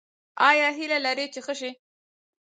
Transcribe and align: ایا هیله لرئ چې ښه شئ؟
ایا 0.49 0.67
هیله 0.77 0.97
لرئ 1.05 1.25
چې 1.33 1.39
ښه 1.45 1.53
شئ؟ 1.59 1.71